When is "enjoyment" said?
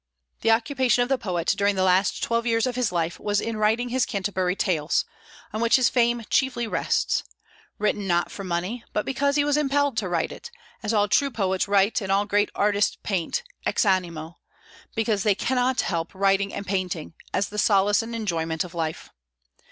18.15-18.63